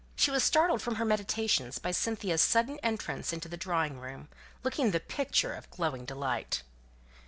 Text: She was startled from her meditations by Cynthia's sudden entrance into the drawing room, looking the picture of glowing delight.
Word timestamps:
She 0.15 0.31
was 0.31 0.43
startled 0.43 0.81
from 0.81 0.95
her 0.95 1.05
meditations 1.05 1.77
by 1.77 1.91
Cynthia's 1.91 2.41
sudden 2.41 2.79
entrance 2.81 3.31
into 3.31 3.47
the 3.47 3.55
drawing 3.55 3.99
room, 3.99 4.29
looking 4.63 4.89
the 4.89 4.99
picture 4.99 5.53
of 5.53 5.69
glowing 5.69 6.05
delight. 6.05 6.63